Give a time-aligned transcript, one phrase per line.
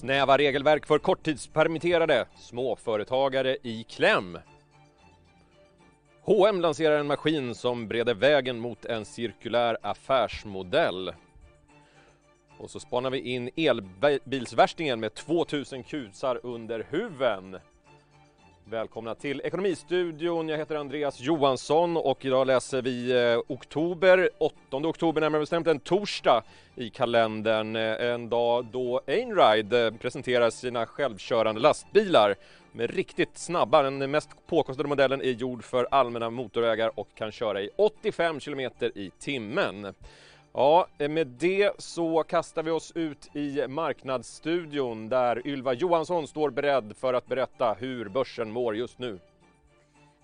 [0.00, 4.38] Snäva regelverk för korttidspermitterade, småföretagare i kläm.
[6.22, 11.12] H&M lanserar en maskin som breder vägen mot en cirkulär affärsmodell.
[12.58, 17.58] Och så spanar vi in elbilsvärstingen med 2000 kusar under huven.
[18.64, 20.48] Välkomna till Ekonomistudion.
[20.48, 25.80] Jag heter Andreas Johansson och idag läser vi eh, oktober, 8 oktober närmare bestämt, en
[25.80, 26.42] torsdag
[26.74, 27.76] i kalendern.
[27.76, 32.34] Eh, en dag då Einride eh, presenterar sina självkörande lastbilar
[32.72, 33.82] med riktigt snabba.
[33.82, 38.98] Den mest påkostade modellen är gjord för allmänna motorvägar och kan köra i 85 kilometer
[38.98, 39.94] i timmen.
[40.52, 46.50] Ja, eh, med det så kastar vi oss ut i Marknadsstudion där Ylva Johansson står
[46.50, 49.18] beredd för att berätta hur börsen mår just nu.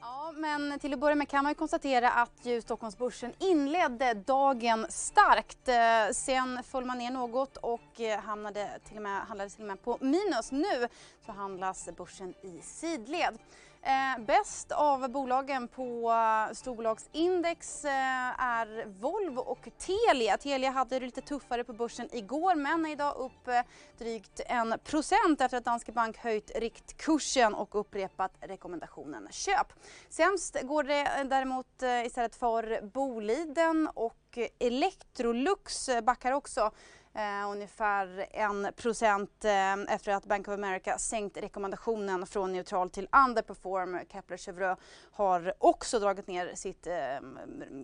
[0.01, 4.87] Ja, men till att börja med kan man ju konstatera att ju Stockholmsbörsen inledde dagen
[4.89, 5.69] starkt.
[5.69, 9.69] Eh, sen föll man ner något och eh, hamnade till och med, handlade till och
[9.69, 10.53] med på minus.
[10.53, 10.89] Nu
[11.27, 13.39] så handlas börsen i sidled.
[13.87, 20.37] Eh, bäst av bolagen på eh, storbolagsindex eh, är Volvo och Telia.
[20.37, 23.61] Telia hade det lite tuffare på börsen igår men är idag upp eh,
[23.99, 29.73] drygt en procent efter att Danske Bank höjt riktkursen och upprepat rekommendationen köp.
[30.09, 36.71] Sämst går det eh, däremot eh, istället för Boliden och Electrolux eh, backar också
[37.17, 38.27] eh, ungefär
[38.69, 43.99] 1 procent eh, efter att Bank of America sänkt rekommendationen från neutral till underperform.
[44.13, 44.81] Kepler Chevreux
[45.13, 46.95] har också dragit ner sitt, eh,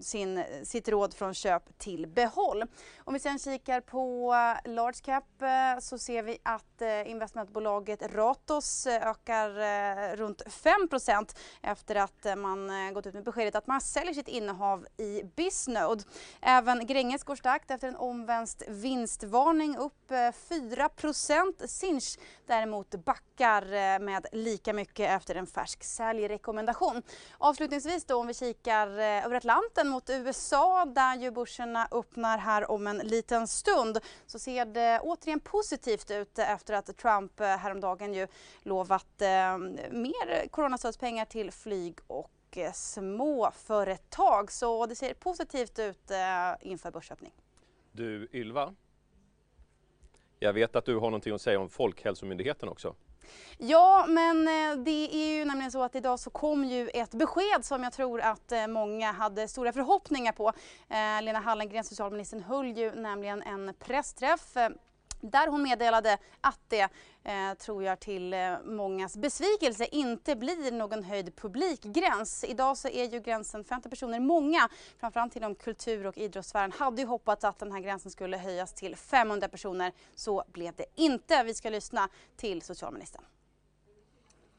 [0.00, 2.64] sin, sitt råd från köp till behåll.
[2.98, 8.86] Om vi sen kikar på large cap eh, så ser vi att eh, investmentbolaget Ratos
[8.86, 13.66] eh, ökar eh, runt 5% efter att eh, man eh, gått ut med beskedet att
[13.66, 16.05] man säljer sitt innehav i Bisnode.
[16.41, 20.91] Även Gränges går starkt efter en omvänd vinst vinstvarning upp eh, 4
[21.67, 27.03] Sinch däremot backar eh, med lika mycket efter en färsk säljrekommendation.
[27.38, 32.71] Avslutningsvis då om vi kikar eh, över Atlanten mot USA där ju börserna öppnar här
[32.71, 38.28] om en liten stund så ser det återigen positivt ut efter att Trump häromdagen ju
[38.62, 39.21] lovat
[39.91, 44.53] mer coronastödspengar till flyg och småföretag.
[44.53, 46.10] Så det ser positivt ut
[46.60, 47.33] inför börsöppning.
[47.93, 48.75] Du Ylva,
[50.42, 52.94] jag vet att du har någonting att säga om Folkhälsomyndigheten också.
[53.58, 57.64] Ja, men eh, det är ju nämligen så att idag så kom ju ett besked
[57.64, 60.48] som jag tror att eh, många hade stora förhoppningar på.
[60.88, 64.56] Eh, Lena Hallengren, socialministern, höll ju nämligen en pressträff
[65.22, 66.88] där hon meddelade att det,
[67.25, 72.44] eh, tror jag till eh, mångas besvikelse, inte blir någon höjd publikgräns.
[72.44, 74.21] Idag så är ju gränsen 50 personer.
[74.21, 74.69] Många,
[74.99, 78.97] framförallt inom kultur och idrottssfären, hade ju hoppats att den här gränsen skulle höjas till
[78.97, 79.93] 500 personer.
[80.15, 81.43] Så blev det inte.
[81.44, 83.25] Vi ska lyssna till socialministern.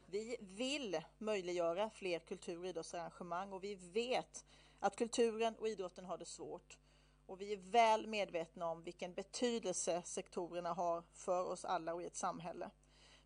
[0.06, 4.44] Vi vill möjliggöra fler kultur och idrottsarrangemang och vi vet
[4.80, 6.78] att kulturen och idrotten har det svårt
[7.26, 12.06] och vi är väl medvetna om vilken betydelse sektorerna har för oss alla och i
[12.06, 12.70] ett samhälle.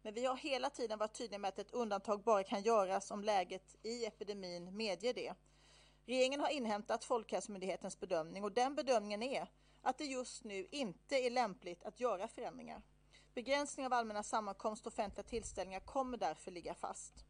[0.02, 3.24] Men vi har hela tiden varit tydliga med att ett undantag bara kan göras om
[3.24, 5.34] läget i epidemin medger det.
[6.06, 9.46] Regeringen har inhämtat Folkhälsomyndighetens bedömning och den bedömningen är
[9.82, 12.82] att det just nu inte är lämpligt att göra förändringar.
[13.34, 17.24] Begränsning av allmänna sammankomster och offentliga tillställningar kommer därför ligga fast.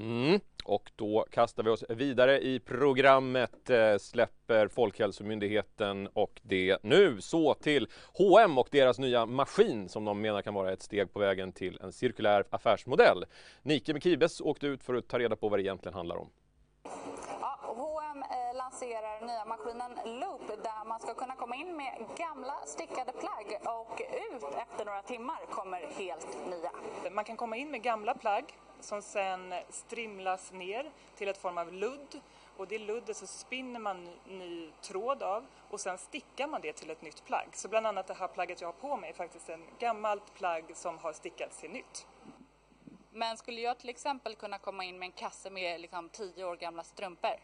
[0.00, 0.40] Mm.
[0.64, 7.54] Och då kastar vi oss vidare i programmet, eh, släpper Folkhälsomyndigheten och det nu så
[7.54, 7.88] till
[8.18, 11.78] H&M och deras nya maskin som de menar kan vara ett steg på vägen till
[11.82, 13.24] en cirkulär affärsmodell.
[13.62, 16.30] Nike Mekibes åkte ut för att ta reda på vad det egentligen handlar om.
[17.76, 18.24] H&M
[18.54, 24.00] lanserar nya maskinen Loop där man ska kunna komma in med gamla stickade plagg och
[24.00, 26.70] ut efter några timmar kommer helt nya.
[27.12, 28.44] Man kan komma in med gamla plagg
[28.82, 32.20] som sen strimlas ner till ett form av ludd
[32.56, 36.90] och det luddet så spinner man ny tråd av och sen stickar man det till
[36.90, 37.48] ett nytt plagg.
[37.52, 40.64] Så bland annat det här plagget jag har på mig är faktiskt en gammalt plagg
[40.74, 42.06] som har stickats till nytt.
[43.10, 46.56] Men skulle jag till exempel kunna komma in med en kasse med liksom tio år
[46.56, 47.36] gamla strumpor?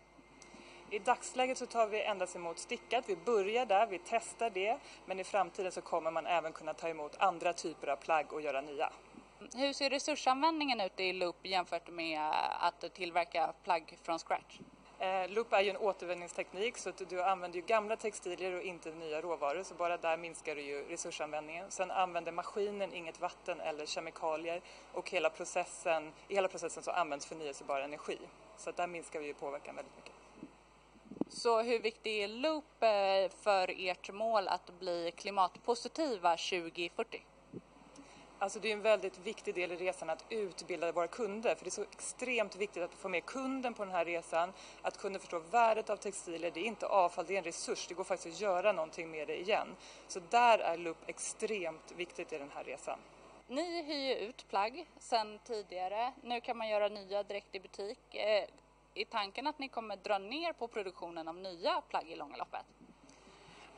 [0.91, 3.05] I dagsläget så tar vi endast emot stickat.
[3.09, 4.79] Vi börjar där, vi testar det.
[5.07, 8.41] Men i framtiden så kommer man även kunna ta emot andra typer av plagg och
[8.41, 8.93] göra nya.
[9.55, 12.21] Hur ser resursanvändningen ut i Loop jämfört med
[12.61, 14.59] att tillverka plagg från scratch?
[14.99, 19.21] Eh, Loop är ju en återvinningsteknik så att du använder gamla textilier och inte nya
[19.21, 21.71] råvaror så bara där minskar du ju resursanvändningen.
[21.71, 24.61] Sen använder maskinen inget vatten eller kemikalier
[24.93, 28.19] och hela processen, i hela processen så används förnyelsebar energi.
[28.57, 30.13] Så att där minskar vi ju påverkan väldigt mycket.
[31.29, 37.25] Så hur viktig är Loop eh, för ert mål att bli klimatpositiva 2040?
[38.41, 41.69] Alltså det är en väldigt viktig del i resan att utbilda våra kunder för det
[41.69, 44.53] är så extremt viktigt att få med kunden på den här resan.
[44.83, 47.87] Att kunden förstår värdet av textiler, det är inte avfall, det är en resurs.
[47.87, 49.77] Det går faktiskt att göra någonting med det igen.
[50.09, 52.99] Så där är Loop extremt viktigt i den här resan.
[53.49, 56.13] Ni hyr ut plagg sedan tidigare.
[56.23, 58.15] Nu kan man göra nya direkt i butik.
[58.15, 58.45] Eh,
[58.95, 62.67] är tanken att ni kommer dra ner på produktionen av nya plagg i långa loppet?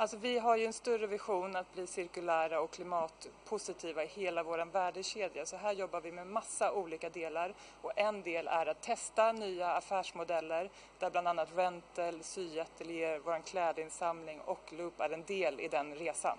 [0.00, 4.64] Alltså vi har ju en större vision att bli cirkulära och klimatpositiva i hela vår
[4.64, 5.46] värdekedja.
[5.46, 9.72] Så här jobbar vi med massa olika delar och en del är att testa nya
[9.72, 15.94] affärsmodeller där bland annat Rental, Syateljéer, vår klädinsamling och Loop är en del i den
[15.94, 16.38] resan.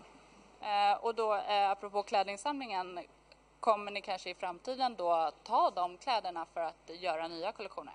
[0.62, 3.00] Eh, och då eh, apropå klädinsamlingen,
[3.60, 7.94] kommer ni kanske i framtiden då ta de kläderna för att göra nya kollektioner?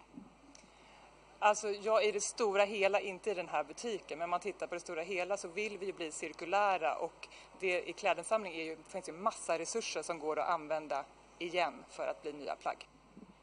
[1.47, 4.67] Alltså jag i det stora hela, inte i den här butiken, men om man tittar
[4.67, 7.29] på det stora hela så vill vi ju bli cirkulära och
[7.61, 11.05] det i klädinsamling är ju, finns ju massa resurser som går att använda
[11.39, 12.89] igen för att bli nya plagg.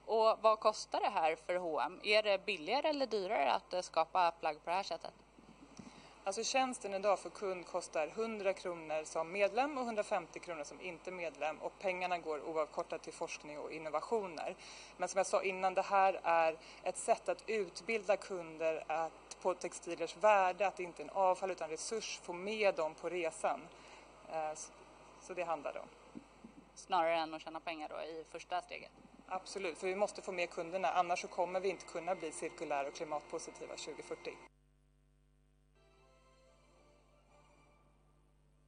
[0.05, 1.99] Och vad kostar det här för H&M?
[2.03, 5.13] Är det billigare eller dyrare att skapa plagg på det här sättet?
[6.25, 11.11] Alltså tjänsten idag för kund kostar 100 kronor som medlem och 150 kronor som inte
[11.11, 14.55] medlem och pengarna går oavkortat till forskning och innovationer.
[14.97, 19.53] Men som jag sa innan, det här är ett sätt att utbilda kunder att på
[19.53, 23.61] textilers värde, att det inte är en avfall utan resurs, få med dem på resan.
[24.31, 24.53] Eh,
[25.21, 25.89] så det handlar det om.
[26.75, 28.91] Snarare än att tjäna pengar då i första steget?
[29.27, 32.95] Absolut, för vi måste få med kunderna, annars kommer vi inte kunna bli cirkulära och
[32.95, 34.33] klimatpositiva 2040.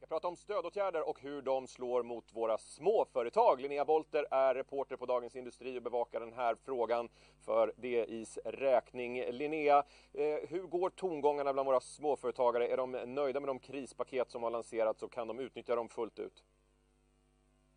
[0.06, 3.60] Ska prata om stödåtgärder och hur de slår mot våra småföretag.
[3.60, 7.08] Linnea Bolter är reporter på Dagens Industri och bevakar den här frågan
[7.44, 9.24] för DIs räkning.
[9.30, 9.78] Linnea,
[10.12, 12.68] eh, hur går tongångarna bland våra småföretagare?
[12.68, 16.18] Är de nöjda med de krispaket som har lanserats och kan de utnyttja dem fullt
[16.18, 16.44] ut?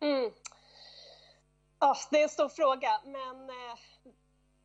[0.00, 0.30] Mm.
[1.80, 3.76] Oh, det är en stor fråga, men eh,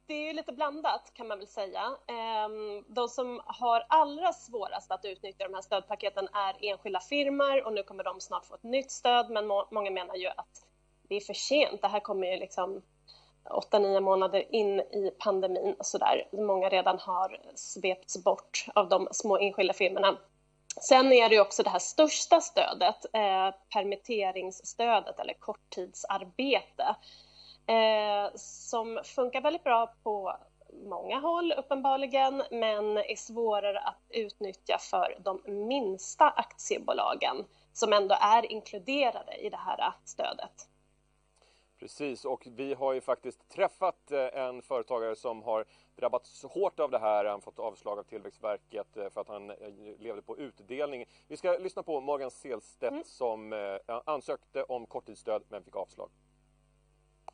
[0.07, 1.98] det är lite blandat kan man väl säga.
[2.07, 7.74] Ehm, de som har allra svårast att utnyttja de här stödpaketen är enskilda firmor och
[7.74, 10.66] nu kommer de snart få ett nytt stöd men många menar ju att
[11.10, 11.81] det är för sent.
[11.81, 12.81] Det här kommer ju liksom
[13.50, 16.28] åtta, nio månader in i pandemin och sådär.
[16.31, 20.18] Många redan har svepts bort av de små enskilda firmorna.
[20.81, 26.96] Sen är det ju också det här största stödet, eh, permitteringsstödet eller korttidsarbete
[27.68, 30.36] eh, som funkar väldigt bra på
[30.84, 38.52] många håll uppenbarligen, men är svårare att utnyttja för de minsta aktiebolagen som ändå är
[38.52, 40.70] inkluderade i det här stödet.
[41.80, 45.66] Precis, och vi har ju faktiskt träffat eh, en företagare som har
[45.96, 47.26] drabbats hårt av det här.
[47.26, 49.56] Han fått avslag av Tillväxtverket eh, för att han eh,
[50.00, 51.06] levde på utdelning.
[51.28, 53.04] Vi ska lyssna på Morgan Selstedt mm.
[53.06, 53.54] som
[54.06, 56.10] ansökte om korttidsstöd men fick avslag.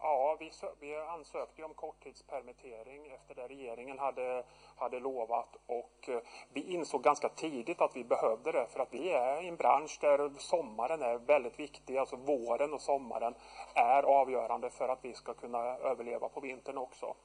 [0.03, 4.43] Ja, vi, vi ansökte om korttidspermittering efter det regeringen hade,
[4.75, 6.19] hade lovat och eh,
[6.53, 9.97] vi insåg ganska tidigt att vi behövde det för att vi är i en bransch
[10.01, 13.35] där sommaren är väldigt viktig, alltså våren och sommaren
[13.75, 17.15] är avgörande för att vi ska kunna överleva på vintern också.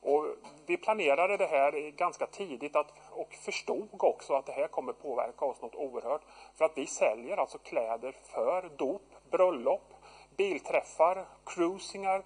[0.00, 0.26] Och
[0.66, 5.44] vi planerade det här ganska tidigt att, och förstod också att det här kommer påverka
[5.44, 6.22] oss något oerhört.
[6.54, 9.94] För att vi säljer alltså kläder för dop, bröllop,
[10.38, 12.22] bilträffar, cruisingar.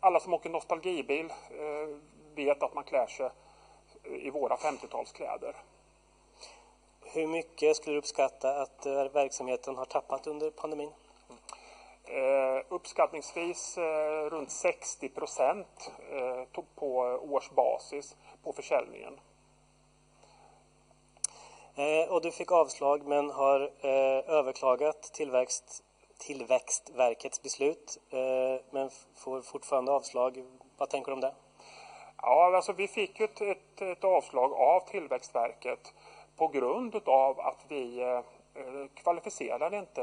[0.00, 1.96] Alla som åker nostalgibil eh,
[2.34, 3.30] vet att man klär sig
[4.04, 5.54] i våra 50-talskläder.
[7.00, 10.90] Hur mycket skulle du uppskatta att eh, verksamheten har tappat under pandemin?
[12.08, 16.98] Uh, uppskattningsvis uh, runt 60 procent uh, på
[17.30, 19.20] årsbasis på försäljningen.
[22.08, 23.60] och du fick avslag men har
[24.30, 25.84] överklagat tillväxt
[26.26, 30.44] Tillväxtverkets beslut eh, men får fortfarande avslag.
[30.78, 31.34] Vad tänker du om det?
[32.22, 35.94] Ja, alltså vi fick ett, ett, ett avslag av Tillväxtverket
[36.36, 40.02] på grund av att vi eh, eh kvalificerade inte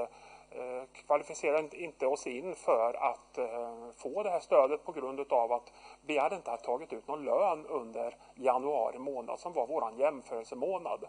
[0.51, 5.51] eh, kvalificerade inte oss in för att eh, få det här stödet på grund av
[5.51, 11.05] att vi hade inte tagit ut någon lön under januari månad som var vår jämförelsemånad.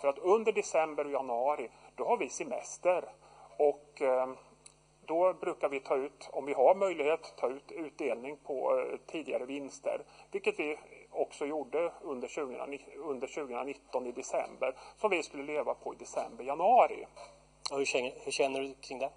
[0.00, 3.04] För att under december och januari då har vi semester
[3.56, 4.28] och eh,
[5.06, 9.44] då brukar vi ta ut, om vi har möjlighet, ta ut utdelning på eh, tidigare
[9.44, 10.04] vinster.
[10.30, 10.78] Vilket vi
[11.10, 14.74] också gjorde under, 20, under 2019 i december.
[14.96, 17.06] Som vi skulle leva på i december, januari.
[17.72, 19.10] Och hur, känner, hur känner du kring det?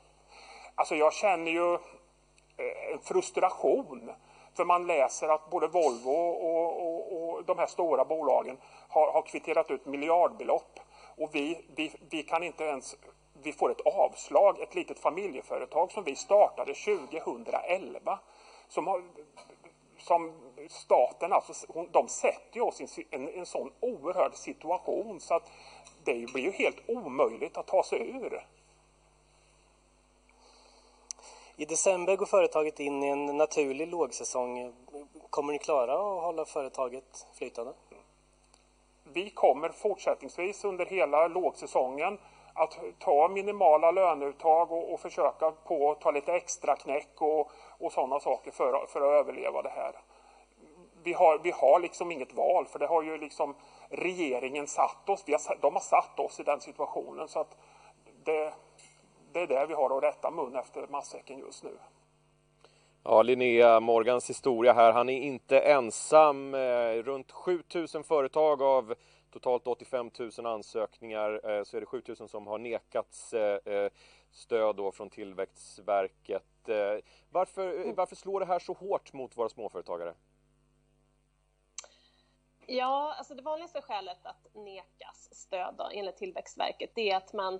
[0.75, 4.11] Alltså jag känner ju eh, en frustration.
[4.53, 8.57] För man läser att både Volvo och, och, och de här stora bolagen
[8.89, 10.79] har, har kvitterat ut miljardbelopp.
[11.17, 12.95] Och vi, vi, vi kan inte ens
[13.43, 18.19] vi får ett avslag, ett litet familjeföretag som vi startade 2011.
[18.67, 19.03] Som, har,
[19.97, 20.33] som
[20.67, 21.53] staten, alltså,
[21.91, 25.51] de sätter oss i en, en sån oerhörd situation så att
[26.03, 28.45] det blir ju helt omöjligt att ta sig ur.
[31.55, 34.73] I december går företaget in i en naturlig lågsäsong.
[35.29, 37.73] Kommer ni klara att hålla företaget flytande?
[39.03, 42.17] Vi kommer fortsättningsvis under hela lågsäsongen
[42.59, 47.91] att ta minimala löneuttag och, och försöka på att ta lite extra knäck och, och
[47.91, 49.91] sådana saker för, för att överleva det här.
[51.03, 53.55] Vi har, vi har liksom inget val för det har ju liksom
[53.89, 57.57] regeringen satt oss, vi har, de har satt oss i den situationen så att
[58.23, 58.53] det,
[59.33, 61.77] det är det vi har att rätta mun efter matsäcken just nu.
[63.03, 64.91] Ja, Linnea Morgans historia här.
[64.91, 66.53] Han är inte ensam.
[66.53, 68.93] Eh, runt 7000 företag av
[69.31, 73.91] totalt 85 000 ansökningar eh, så är det 7000 som har nekats eh,
[74.31, 76.43] stöd då från Tillväxtverket.
[77.29, 77.95] Varför, mm.
[77.95, 80.13] varför slår det här så hårt mot våra småföretagare?
[82.65, 87.59] Ja, alltså det vanligaste skälet att nekas stöd då, enligt Tillväxtverket det är att man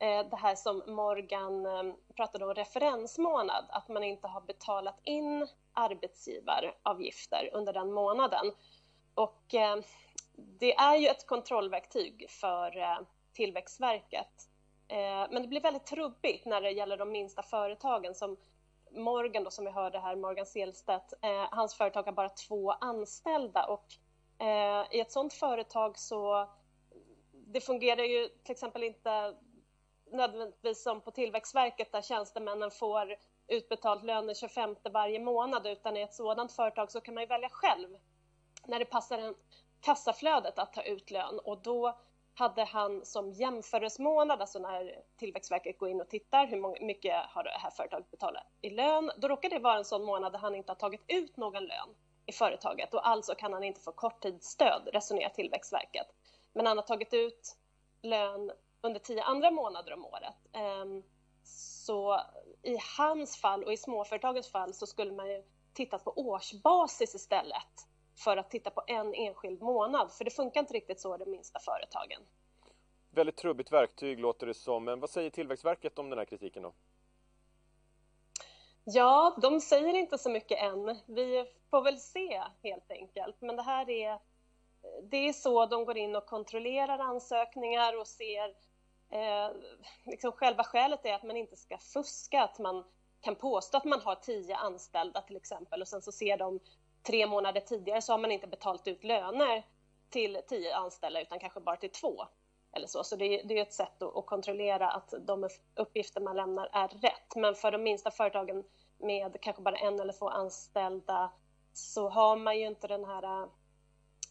[0.00, 5.46] Eh, det här som Morgan eh, pratade om, referensmånad, att man inte har betalat in
[5.72, 8.52] arbetsgivaravgifter under den månaden.
[9.14, 9.76] Och eh,
[10.38, 12.98] det är ju ett kontrollverktyg för eh,
[13.32, 14.48] Tillväxtverket.
[14.88, 18.36] Eh, men det blir väldigt trubbigt när det gäller de minsta företagen som
[18.90, 23.64] Morgan då, som vi hörde här, Morgan Selstedt, eh, hans företag har bara två anställda
[23.64, 23.86] och
[24.90, 26.48] i ett sådant företag så
[27.32, 29.34] det fungerar ju till exempel inte
[30.12, 33.16] nödvändigtvis som på Tillväxtverket där tjänstemännen får
[33.48, 37.26] utbetalt lön den 25 varje månad utan i ett sådant företag så kan man ju
[37.26, 37.88] välja själv
[38.66, 39.34] när det passar en
[39.80, 41.98] kassaflödet att ta ut lön och då
[42.34, 47.50] hade han som jämförelsemånad, alltså när Tillväxtverket går in och tittar hur mycket har det
[47.50, 50.70] här företaget betalat i lön, då råkar det vara en sån månad där han inte
[50.72, 51.88] har tagit ut någon lön
[52.26, 56.06] i företaget och alltså kan han inte få korttidsstöd, resonerar Tillväxtverket.
[56.52, 57.56] Men han har tagit ut
[58.02, 60.34] lön under tio andra månader om året.
[60.52, 61.02] Ehm,
[61.44, 62.20] så
[62.62, 65.42] i hans fall och i småföretagens fall så skulle man ju
[65.72, 67.88] titta på årsbasis istället
[68.18, 71.30] för att titta på en enskild månad, för det funkar inte riktigt så i de
[71.30, 72.22] minsta företagen.
[73.10, 76.72] Väldigt trubbigt verktyg låter det som, men vad säger Tillväxtverket om den här kritiken då?
[78.84, 80.98] Ja, de säger inte så mycket än.
[81.06, 84.18] Vi får väl se helt enkelt, men det här är
[85.02, 88.48] det är så de går in och kontrollerar ansökningar och ser
[89.10, 89.50] eh,
[90.04, 92.84] liksom själva skälet är att man inte ska fuska, att man
[93.20, 96.60] kan påstå att man har tio anställda till exempel och sen så ser de
[97.08, 99.66] tre månader tidigare så har man inte betalt ut löner
[100.10, 102.26] till tio anställda utan kanske bara till två
[102.72, 103.04] eller så.
[103.04, 106.68] Så det är, det är ett sätt att, att kontrollera att de uppgifter man lämnar
[106.72, 107.36] är rätt.
[107.36, 108.64] Men för de minsta företagen
[108.98, 111.30] med kanske bara en eller två anställda
[111.72, 113.48] så har man ju inte den här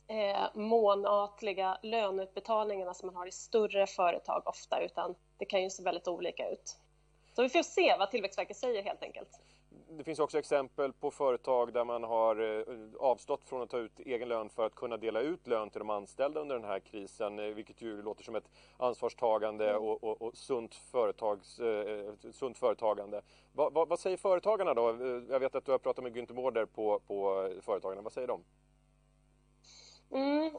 [0.07, 5.84] eh, månatliga löneutbetalningarna som man har i större företag ofta, utan det kan ju se
[5.84, 6.77] väldigt olika ut.
[7.36, 9.29] Så vi får se vad Tillväxtverket säger helt enkelt.
[9.89, 12.65] Det finns också exempel på företag där man har eh,
[13.00, 15.89] avstått från att ta ut egen lön för att kunna dela ut lön till de
[15.89, 19.82] anställda under den här krisen, eh, vilket ju låter som ett ansvarstagande mm.
[19.82, 23.22] och, och, och sunt, företags, eh, sunt företagande.
[23.51, 24.88] Va, va, vad säger företagarna då?
[25.29, 28.01] Jag vet att du har pratat med Günther Mårder på, på Företagarna.
[28.01, 28.44] Vad säger de?
[30.12, 30.51] Mm.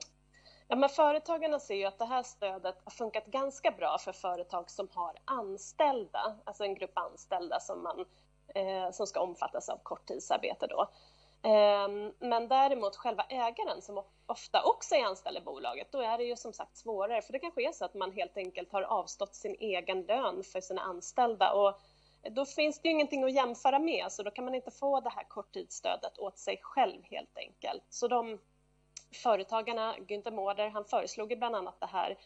[0.68, 4.70] Ja, men företagarna ser ju att det här stödet har funkat ganska bra för företag
[4.70, 8.04] som har anställda, alltså en grupp anställda som, man,
[8.54, 10.66] eh, som ska omfattas av korttidsarbete.
[10.66, 10.88] Då.
[11.42, 11.88] Eh,
[12.18, 16.36] men däremot själva ägaren som ofta också är anställd i bolaget, då är det ju
[16.36, 19.56] som sagt svårare för det kanske är så att man helt enkelt har avstått sin
[19.60, 21.80] egen lön för sina anställda och
[22.30, 25.10] då finns det ju ingenting att jämföra med så då kan man inte få det
[25.10, 27.84] här korttidsstödet åt sig själv helt enkelt.
[27.88, 28.38] Så de
[29.22, 32.16] Företagarna, Günther Mårder, han föreslog ju bland annat det här eh,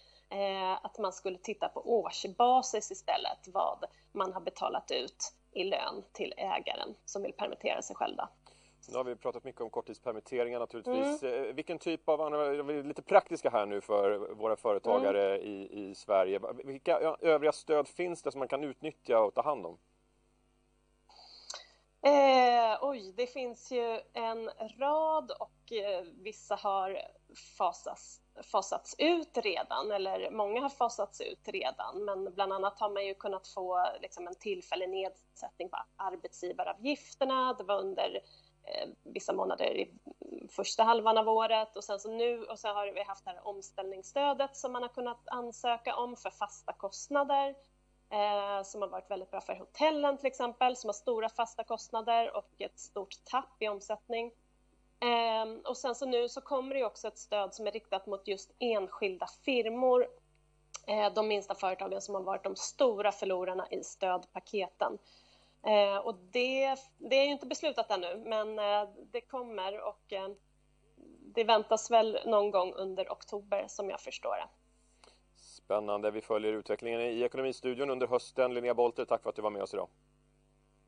[0.82, 6.34] att man skulle titta på årsbasis istället vad man har betalat ut i lön till
[6.36, 8.28] ägaren som vill permittera sig själva.
[8.88, 11.22] Nu har vi pratat mycket om korttidspermitteringar naturligtvis.
[11.22, 11.44] Mm.
[11.44, 15.46] Eh, vilken typ av, lite praktiska här nu för våra företagare mm.
[15.46, 16.40] i, i Sverige.
[16.64, 19.78] Vilka övriga stöd finns det som man kan utnyttja och ta hand om?
[22.04, 26.98] Eh, oj, det finns ju en rad och eh, vissa har
[27.58, 28.20] fasats,
[28.52, 32.04] fasats ut redan, eller många har fasats ut redan.
[32.04, 37.54] Men bland annat har man ju kunnat få liksom, en tillfällig nedsättning på arbetsgivaravgifterna.
[37.54, 38.14] Det var under
[38.64, 39.92] eh, vissa månader i
[40.50, 43.46] första halvan av året och sen så nu och så har vi haft det här
[43.46, 47.54] omställningsstödet som man har kunnat ansöka om för fasta kostnader
[48.10, 52.36] eh, som har varit väldigt bra för hotellen till exempel, som har stora fasta kostnader
[52.36, 54.32] och ett stort tapp i omsättning.
[55.02, 58.28] Ehm, och sen så nu så kommer det också ett stöd som är riktat mot
[58.28, 60.06] just enskilda firmor,
[60.86, 64.98] eh, de minsta företagen som har varit de stora förlorarna i stödpaketen.
[65.66, 70.12] Eh, och det, det är ju inte beslutat ännu, men eh, det kommer och
[71.34, 74.48] det väntas väl någon gång under oktober som jag förstår det.
[75.36, 76.10] Spännande.
[76.10, 78.54] Vi följer utvecklingen i Ekonomistudion under hösten.
[78.54, 79.88] Linnea Bolter, tack för att du var med oss idag.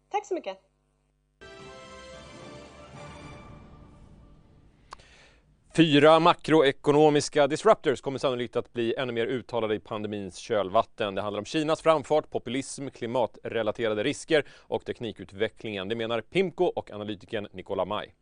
[0.09, 0.74] Tack så mycket.
[5.77, 11.15] Fyra makroekonomiska disruptors kommer sannolikt att bli ännu mer uttalade i pandemins kölvatten.
[11.15, 15.89] Det handlar om Kinas framfart, populism, klimatrelaterade risker och teknikutvecklingen.
[15.89, 18.13] Det menar Pimco och analytikern Nicola Mai.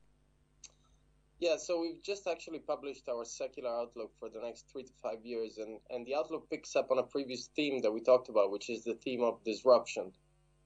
[1.40, 5.26] Yeah, so we've just actually published our secular outlook for the next three to five
[5.28, 8.52] years, and, and the outlook picks up on a previous theme that we talked about,
[8.52, 10.12] which is the theme of disruption.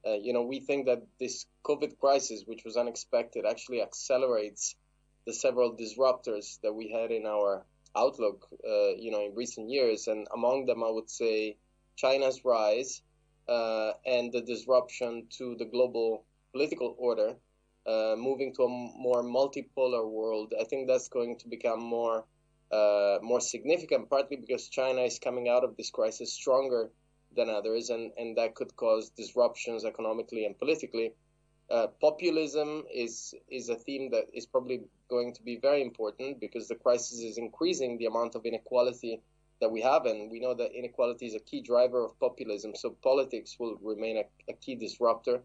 [0.06, 4.76] Uh, you know, we think that this COVID crisis, which was unexpected, actually accelerates
[5.26, 7.64] the several disruptors that we had in our
[7.96, 11.56] outlook, uh, you know, in recent years, and among them, I would say
[11.96, 13.02] China's rise
[13.48, 17.36] uh, and the disruption to the global political order
[17.86, 22.24] uh, moving to a more multipolar world, I think that's going to become more
[22.72, 26.90] uh, more significant, partly because China is coming out of this crisis stronger
[27.36, 31.14] than others, and, and that could cause disruptions economically and politically.
[31.68, 36.68] Uh, populism is is a theme that is probably going to be very important because
[36.68, 39.20] the crisis is increasing the amount of inequality
[39.60, 42.74] that we have, and we know that inequality is a key driver of populism.
[42.76, 45.42] So politics will remain a, a key disruptor.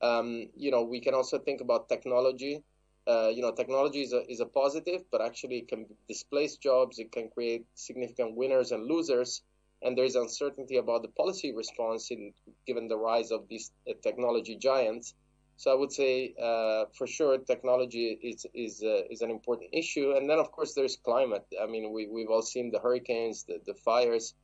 [0.00, 2.62] Um, you know, we can also think about technology.
[3.06, 6.98] Uh, you know, technology is a, is a positive, but actually it can displace jobs.
[6.98, 9.42] It can create significant winners and losers.
[9.82, 12.32] And there is uncertainty about the policy response in
[12.66, 15.14] given the rise of these uh, technology giants.
[15.58, 20.12] So I would say, uh, for sure, technology is is uh, is an important issue.
[20.16, 21.46] And then, of course, there's climate.
[21.60, 24.34] I mean, we we've all seen the hurricanes, the, the fires.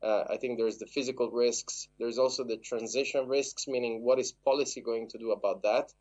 [0.00, 1.88] Uh, I think there's the physical risks.
[1.98, 5.92] There's also the transition risks, meaning what is policy going to do about that?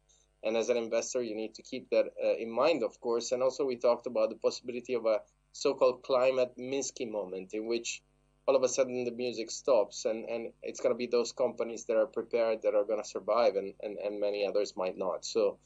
[0.44, 3.32] And as an investor, you need to keep that uh, in mind, of course.
[3.32, 8.04] And also, we talked about the possibility of a so-called climate Minsky moment, in which
[8.50, 11.86] all of a sudden the music stops, and, and it's going to be those companies
[11.86, 15.24] that are prepared that are going to survive, and, and, and many others might not.
[15.24, 15.60] So,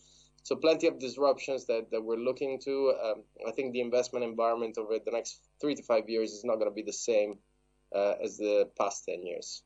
[0.43, 2.93] so plenty of disruptions that, that we're looking to.
[3.02, 6.56] Um, I think the investment environment over the next three to five years is not
[6.56, 7.38] going to be the same
[7.96, 9.63] uh, as the past 10 years.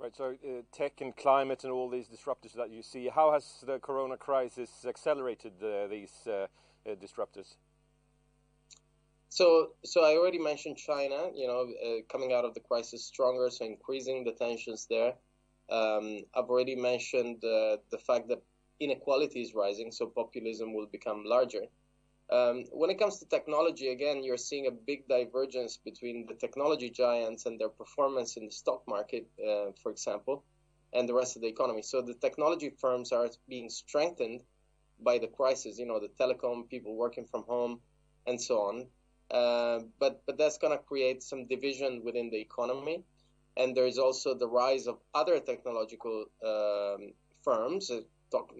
[0.00, 3.62] Right, so uh, tech and climate and all these disruptors that you see, how has
[3.64, 6.32] the corona crisis accelerated uh, these uh,
[6.84, 7.58] uh, disruptors?
[9.28, 13.50] So, so I already mentioned China, you know, uh, coming out of the crisis stronger,
[13.50, 15.14] so increasing the tensions there.
[15.68, 18.42] Um, I've already mentioned the fact that
[18.80, 21.66] inequality is rising, so populism will become larger.
[22.30, 26.90] Um, when it comes to technology, again, you're seeing a big divergence between the technology
[26.90, 30.44] giants and their performance in the stock market, uh, for example,
[30.92, 31.82] and the rest of the economy.
[31.82, 34.42] So the technology firms are being strengthened
[35.00, 35.78] by the crisis.
[35.78, 37.80] You know, the telecom people working from home,
[38.26, 38.86] and so on.
[39.30, 43.02] Uh, but but that's going to create some division within the economy,
[43.56, 47.12] and there is also the rise of other technological um,
[47.42, 47.90] firms.
[47.90, 48.52] Uh, talk,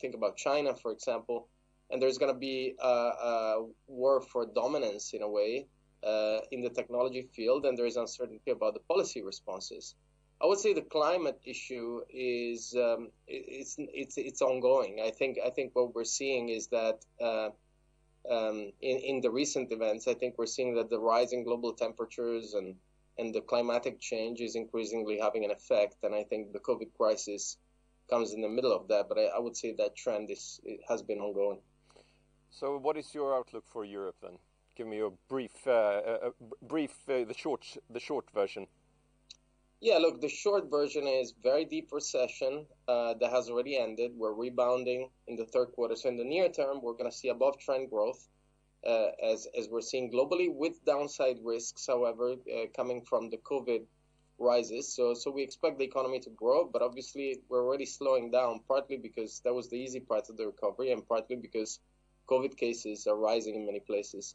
[0.00, 1.48] think about China, for example
[1.90, 5.66] and there's going to be a, a, war for dominance in a way
[6.02, 9.94] uh, in the technology field, and there is uncertainty about the policy responses.
[10.42, 15.00] I would say the climate issue is um, it's it's it's ongoing.
[15.02, 17.50] I think I think what we're seeing is that uh,
[18.30, 22.54] um, in in the recent events, I think we're seeing that the rising global temperatures
[22.54, 22.76] and
[23.18, 27.58] and the climatic change is increasingly having an effect, and I think the COVID crisis
[28.10, 29.08] comes in the middle of that.
[29.08, 31.60] But I, I would say that trend is has been ongoing.
[32.50, 34.38] So, what is your outlook for Europe then?
[34.76, 36.30] Give me a brief, uh,
[36.62, 38.66] brief, uh, the short, the short version.
[39.84, 44.12] Yeah, look, the short version is very deep recession uh, that has already ended.
[44.16, 45.94] We're rebounding in the third quarter.
[45.94, 48.26] So in the near term, we're going to see above trend growth
[48.86, 53.84] uh, as as we're seeing globally, with downside risks, however, uh, coming from the COVID
[54.38, 54.90] rises.
[54.96, 58.96] So so we expect the economy to grow, but obviously we're already slowing down, partly
[58.96, 61.80] because that was the easy part of the recovery, and partly because
[62.26, 64.34] COVID cases are rising in many places.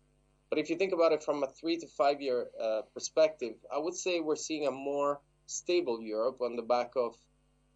[0.51, 3.79] But if you think about it from a three to five year uh, perspective, I
[3.79, 7.15] would say we're seeing a more stable Europe on the back of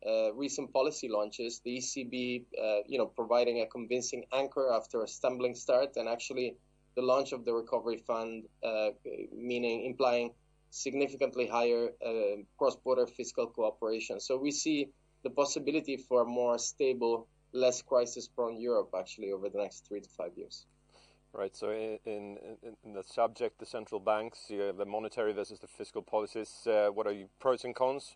[0.06, 1.60] uh, recent policy launches.
[1.66, 6.56] The ECB, uh, you know, providing a convincing anchor after a stumbling start, and actually
[6.96, 8.90] the launch of the recovery fund, uh,
[9.36, 10.34] meaning implying
[10.70, 14.20] significantly higher uh, cross-border fiscal cooperation.
[14.20, 14.90] So we see
[15.24, 20.10] the possibility for a more stable, less crisis-prone Europe actually over the next three to
[20.10, 20.66] five years.
[21.36, 21.56] Right.
[21.56, 22.38] So in, in,
[22.86, 26.68] in the subject, the central banks, you have the monetary versus the fiscal policies.
[26.68, 28.16] Uh, what are your pros and cons?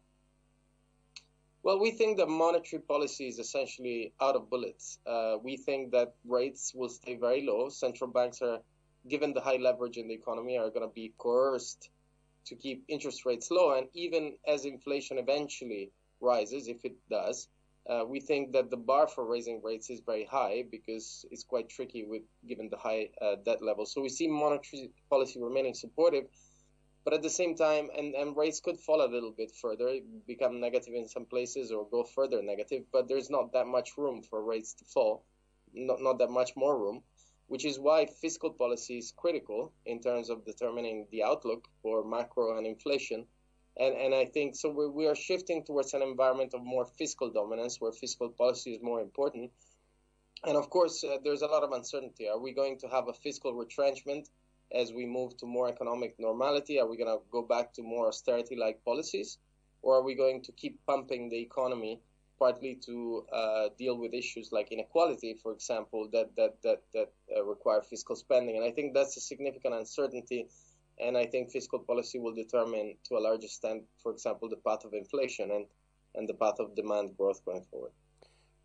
[1.63, 4.99] Well, we think that monetary policy is essentially out of bullets.
[5.05, 7.69] Uh, we think that rates will stay very low.
[7.69, 8.59] Central banks are,
[9.09, 11.89] given the high leverage in the economy, are going to be coerced
[12.45, 13.75] to keep interest rates low.
[13.75, 17.49] And even as inflation eventually rises, if it does,
[17.89, 21.69] uh, we think that the bar for raising rates is very high because it's quite
[21.69, 23.85] tricky with given the high uh, debt level.
[23.85, 26.25] So we see monetary policy remaining supportive,
[27.05, 30.59] but at the same time, and, and rates could fall a little bit further, become
[30.59, 32.83] negative in some places or go further negative.
[32.91, 35.23] But there's not that much room for rates to fall,
[35.73, 37.03] not not that much more room,
[37.47, 42.57] which is why fiscal policy is critical in terms of determining the outlook for macro
[42.57, 43.25] and inflation
[43.79, 47.29] and, and I think so we, we are shifting towards an environment of more fiscal
[47.29, 49.51] dominance where fiscal policy is more important.
[50.45, 52.27] And of course, uh, there's a lot of uncertainty.
[52.27, 54.29] Are we going to have a fiscal retrenchment
[54.71, 56.79] as we move to more economic normality?
[56.79, 59.39] Are we going to go back to more austerity like policies?
[59.81, 62.01] Or are we going to keep pumping the economy
[62.39, 67.43] partly to uh, deal with issues like inequality, for example, that, that, that, that uh,
[67.43, 68.57] require fiscal spending?
[68.57, 70.47] And I think that's a significant uncertainty
[70.99, 74.85] and I think fiscal policy will determine to a large extent, for example, the path
[74.85, 75.65] of inflation and,
[76.15, 77.91] and the path of demand growth going forward.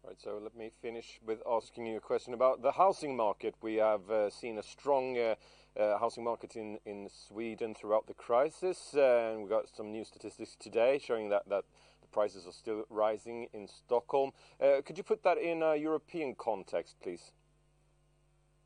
[0.05, 3.55] Right, so let me finish with asking you a question about the housing market.
[3.63, 5.37] We have uh, seen a strong uh,
[5.79, 10.57] uh, housing market in, in Sweden throughout the crisis, and we got some new statistics
[10.59, 11.65] today showing that, that
[12.01, 14.33] the prices are still rising in Stockholm.
[14.61, 17.31] Uh, could you put that in a European context, please?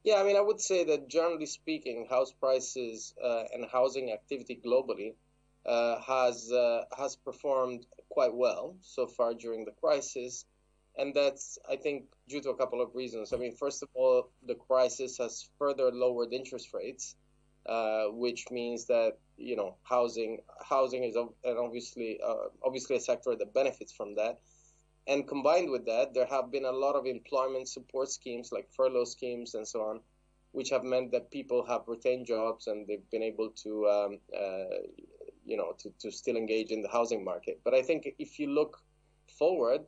[0.06, 4.60] Yeah, I mean, I would say that generally speaking, house prices uh, and housing activity
[4.64, 5.14] globally
[5.66, 10.44] uh, has uh, has performed quite well so far during the crisis,
[10.96, 13.32] and that's I think due to a couple of reasons.
[13.32, 17.16] I mean, first of all, the crisis has further lowered interest rates,
[17.66, 23.52] uh, which means that you know housing housing is obviously uh, obviously a sector that
[23.52, 24.38] benefits from that.
[25.06, 29.04] And combined with that, there have been a lot of employment support schemes like furlough
[29.04, 30.00] schemes and so on,
[30.52, 34.78] which have meant that people have retained jobs and they've been able to, um, uh,
[35.44, 37.60] you know, to, to still engage in the housing market.
[37.64, 38.78] But I think if you look
[39.38, 39.82] forward,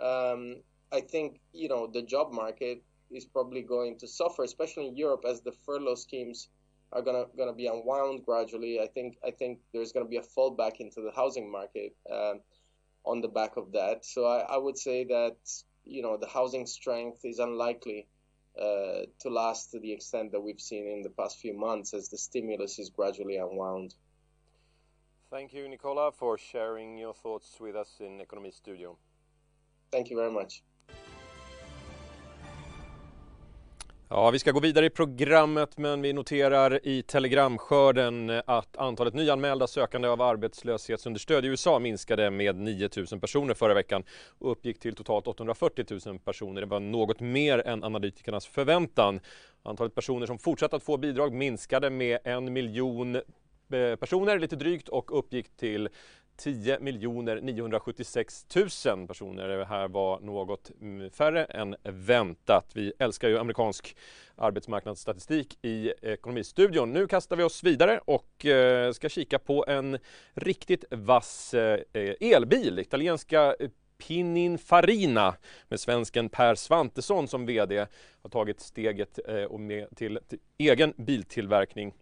[0.00, 0.56] um,
[0.92, 5.24] I think, you know, the job market is probably going to suffer, especially in Europe,
[5.28, 6.48] as the furlough schemes
[6.92, 8.80] are gonna gonna be unwound gradually.
[8.80, 11.94] I think I think there's gonna be a fallback into the housing market.
[12.10, 12.40] Um,
[13.06, 14.04] on the back of that.
[14.04, 15.36] So I, I would say that
[15.84, 18.08] you know the housing strength is unlikely
[18.60, 22.08] uh, to last to the extent that we've seen in the past few months as
[22.08, 23.94] the stimulus is gradually unwound.
[25.30, 28.96] Thank you, Nicola, for sharing your thoughts with us in Economy Studio.
[29.90, 30.62] Thank you very much.
[34.08, 39.66] Ja, vi ska gå vidare i programmet men vi noterar i telegramskörden att antalet nyanmälda
[39.66, 44.04] sökande av arbetslöshetsunderstöd i USA minskade med 9 000 personer förra veckan
[44.38, 46.60] och uppgick till totalt 840 000 personer.
[46.60, 49.20] Det var något mer än analytikernas förväntan.
[49.62, 54.88] Antalet personer som fortsatt att få bidrag minskade med en miljon eh, personer lite drygt
[54.88, 55.88] och uppgick till
[56.36, 56.78] 10
[57.42, 58.46] 976
[58.86, 59.48] 000 personer.
[59.48, 62.70] Det här var något mm, färre än väntat.
[62.74, 63.96] Vi älskar ju amerikansk
[64.36, 66.92] arbetsmarknadsstatistik i Ekonomistudion.
[66.92, 69.98] Nu kastar vi oss vidare och eh, ska kika på en
[70.34, 71.80] riktigt vass eh,
[72.20, 72.78] elbil.
[72.78, 75.34] Italienska eh, Pininfarina
[75.68, 77.86] med svensken Per Svantesson som VD
[78.22, 79.18] har tagit steget
[79.96, 80.18] till
[80.58, 81.94] egen biltillverkning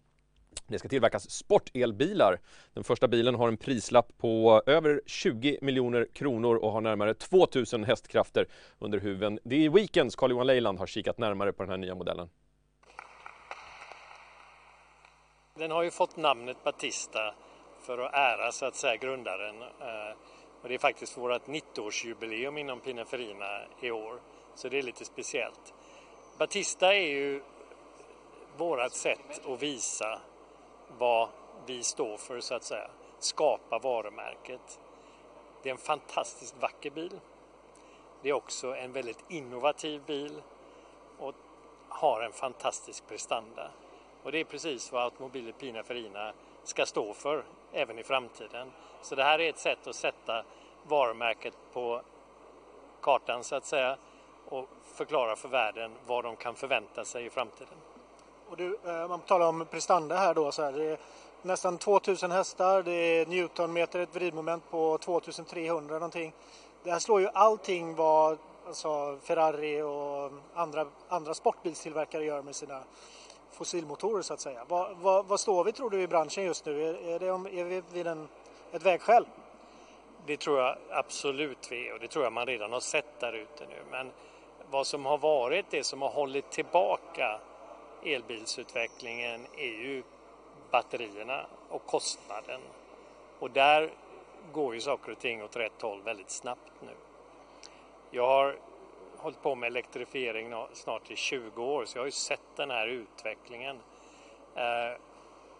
[0.67, 2.39] det ska tillverkas sportelbilar.
[2.73, 7.83] Den första bilen har en prislapp på över 20 miljoner kronor och har närmare 2000
[7.83, 8.47] hästkrafter
[8.79, 9.39] under huven.
[9.43, 12.29] Det är Weekends Carl-Johan Leyland har kikat närmare på den här nya modellen.
[15.57, 17.35] Den har ju fått namnet Batista
[17.81, 19.61] för att ära så att säga grundaren.
[19.61, 20.17] Eh,
[20.61, 24.21] och det är faktiskt vårt 90-årsjubileum inom Pininfarina i år,
[24.55, 25.73] så det är lite speciellt.
[26.39, 27.41] Batista är ju
[28.57, 30.21] vårt sätt att visa
[30.97, 31.29] vad
[31.65, 32.89] vi står för så att säga.
[33.19, 34.79] Skapa varumärket.
[35.63, 37.19] Det är en fantastiskt vacker bil.
[38.21, 40.41] Det är också en väldigt innovativ bil
[41.19, 41.33] och
[41.89, 43.71] har en fantastisk prestanda.
[44.23, 48.71] Och det är precis vad Automobiler Pina Farina ska stå för även i framtiden.
[49.01, 50.43] Så det här är ett sätt att sätta
[50.83, 52.01] varumärket på
[53.01, 53.97] kartan så att säga
[54.45, 57.77] och förklara för världen vad de kan förvänta sig i framtiden.
[58.55, 60.97] Och du, eh, man talar om prestanda här då, så här, det,
[61.41, 66.33] nästan 2000 hästar, det är Newtonmeter, ett vridmoment på 2300 någonting.
[66.83, 68.37] Det här slår ju allting vad
[68.67, 72.83] alltså Ferrari och andra, andra sportbilstillverkare gör med sina
[73.51, 74.65] fossilmotorer så att säga.
[74.67, 76.89] Vad, vad, vad står vi tror du i branschen just nu?
[76.89, 77.27] Är, är, det,
[77.59, 78.27] är vi vid en,
[78.71, 79.25] ett vägskäl?
[80.25, 83.33] Det tror jag absolut vi är och det tror jag man redan har sett där
[83.33, 83.83] ute nu.
[83.91, 84.11] Men
[84.71, 87.39] vad som har varit det som har hållit tillbaka
[88.05, 90.03] elbilsutvecklingen är ju
[90.71, 92.61] batterierna och kostnaden.
[93.39, 93.91] Och där
[94.51, 96.91] går ju saker och ting åt rätt håll väldigt snabbt nu.
[98.11, 98.57] Jag har
[99.17, 102.87] hållit på med elektrifiering snart i 20 år så jag har ju sett den här
[102.87, 103.79] utvecklingen.
[104.55, 104.99] Eh,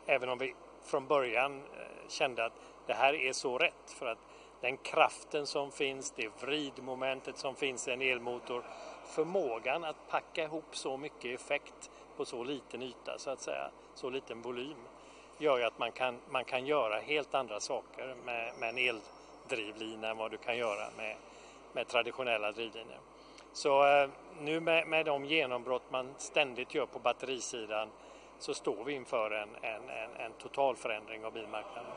[0.06, 2.54] även om vi från början eh, kände att
[2.88, 4.18] det här är så rätt för att
[4.62, 8.64] den kraften som finns, det vridmomentet som finns i en elmotor,
[9.06, 14.10] förmågan att packa ihop så mycket effekt på så liten yta så att säga, så
[14.10, 14.78] liten volym
[15.38, 20.10] gör ju att man kan, man kan göra helt andra saker med, med en eldrivlina
[20.10, 21.16] än vad du kan göra med,
[21.74, 23.00] med traditionella drivlinor.
[23.54, 27.90] Så eh, nu med, med de genombrott man ständigt gör på batterisidan
[28.40, 31.92] så står vi inför en, en, en, en total förändring av bilmarknaden.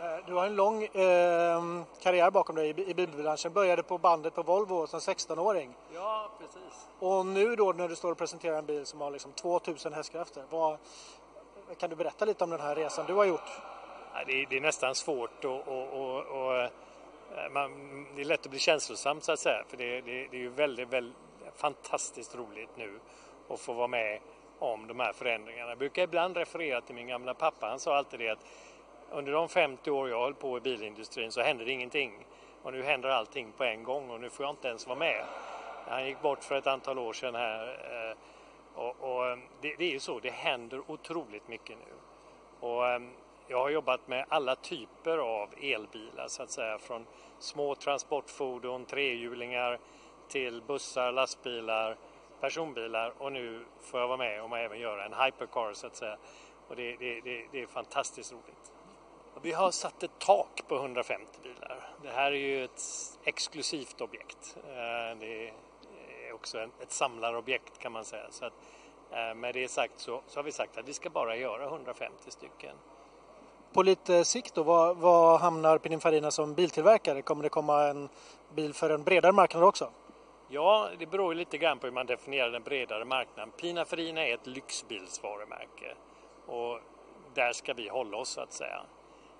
[0.00, 1.62] Eh, du har en lång eh,
[2.02, 3.52] karriär bakom dig i, bilbranschen.
[3.52, 5.74] Började på bandet på Volvo som 16-åring.
[5.94, 6.88] Ja, precis.
[6.98, 10.44] Och nu då när du står och presenterar en bil som har liksom 2000 hästkrafter.
[10.50, 10.78] Vad,
[11.78, 13.50] kan du berätta lite om den här resan du har gjort?
[14.14, 16.70] Ja, det, är, det, är, nästan svårt och, och, och, och
[17.52, 17.70] man,
[18.14, 19.64] det är lätt att bli känslosam så att säga.
[19.68, 21.16] För det, det, det är ju väldigt, väldigt
[21.54, 23.00] fantastiskt roligt nu
[23.48, 24.20] att få vara med
[24.58, 25.70] om de här förändringarna.
[25.70, 27.66] Jag brukar ibland referera till min gamla pappa.
[27.66, 28.44] Han sa alltid det att
[29.10, 32.26] under de 50 år jag höll på i bilindustrin så hände det ingenting.
[32.62, 35.24] Och nu händer allting på en gång och nu får jag inte ens vara med.
[35.88, 37.78] Han gick bort för ett antal år sedan här.
[37.90, 38.16] Eh,
[38.74, 41.94] och, och eh, det, det, är ju så, det händer otroligt mycket nu.
[42.68, 43.00] Och eh,
[43.48, 46.78] jag har jobbat med alla typer av elbilar så att säga.
[46.78, 47.06] Från
[47.38, 49.78] små transportfordon, trehjulingar
[50.28, 51.96] till bussar, lastbilar,
[52.40, 55.96] personbilar och nu får jag vara med om att även göra en hypercar så att
[55.96, 56.16] säga.
[56.68, 58.72] Och det, det, det, det är fantastiskt roligt.
[59.42, 61.88] Vi har satt ett tak på 150 bilar.
[62.02, 62.82] Det här är ju ett
[63.24, 64.56] exklusivt objekt.
[64.56, 65.48] Eh, det
[66.28, 68.26] är också ett samlarobjekt kan man säga.
[68.30, 68.52] Så att,
[69.10, 72.30] eh, med det sagt så, så har vi sagt att vi ska bara göra 150
[72.30, 72.76] stycken.
[73.72, 77.22] På lite sikt då, vad, vad hamnar Pininfarina som biltillverkare?
[77.22, 78.08] Kommer det komma en
[78.54, 79.90] bil för en bredare marknad också?
[80.48, 83.50] Ja, det beror lite grann på hur man definierar den bredare marknaden.
[83.50, 85.94] Pininfarina är ett lyxbilsvarumärke
[86.46, 86.80] och
[87.34, 88.82] där ska vi hålla oss så att säga.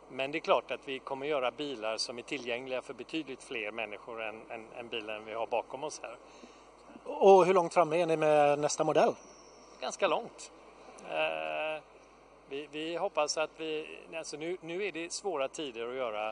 [0.08, 3.70] Men det är klart att vi kommer göra bilar som är tillgängliga för betydligt fler
[3.70, 6.16] människor än, än, än bilen vi har bakom oss här.
[7.04, 9.14] Och hur långt framme är ni med nästa modell?
[9.80, 10.52] Ganska långt.
[11.10, 11.82] Eh,
[12.48, 16.30] vi, vi, hoppas att vi, alltså nu, nu är det svåra tider att göra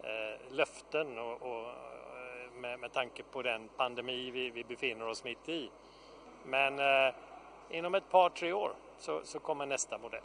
[0.00, 5.24] eh, löften och, och eh, med, med tanke på den pandemi vi, vi befinner oss
[5.24, 5.70] mitt i.
[6.44, 7.14] Men eh,
[7.70, 10.22] inom ett par, tre år så, så kommer nästa modell.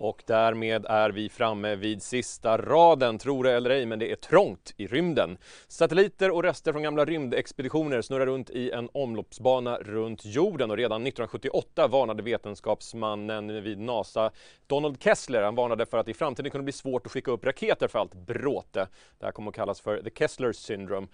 [0.00, 4.16] Och därmed är vi framme vid sista raden, tro det eller ej, men det är
[4.16, 5.38] trångt i rymden.
[5.68, 11.06] Satelliter och rester från gamla rymdexpeditioner snurrar runt i en omloppsbana runt jorden och redan
[11.06, 14.30] 1978 varnade vetenskapsmannen vid NASA
[14.66, 17.88] Donald Kessler, han varnade för att i framtiden kunde bli svårt att skicka upp raketer
[17.88, 18.88] för allt bråte.
[19.18, 21.06] Det här kommer att kallas för the Kessler syndrome.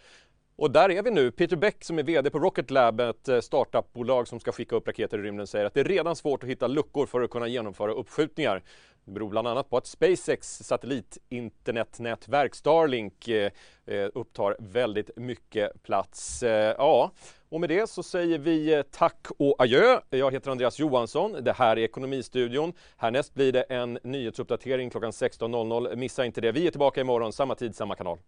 [0.58, 1.30] Och där är vi nu.
[1.30, 4.88] Peter Beck som är VD på Rocket Lab, ett eh, startupbolag som ska skicka upp
[4.88, 7.48] raketer i rymden, säger att det är redan svårt att hitta luckor för att kunna
[7.48, 8.62] genomföra uppskjutningar.
[9.04, 13.50] Det beror bland annat på att SpaceX satellitinternetnätverk Starlink eh,
[13.86, 16.42] eh, upptar väldigt mycket plats.
[16.78, 17.10] Ja,
[17.48, 20.00] och med det så säger vi tack och adjö.
[20.10, 21.36] Jag heter Andreas Johansson.
[21.40, 22.72] Det här är Ekonomistudion.
[22.96, 25.96] Härnäst blir det en nyhetsuppdatering klockan 16.00.
[25.96, 26.52] Missa inte det.
[26.52, 28.18] Vi är tillbaka imorgon, samma tid, samma kanal.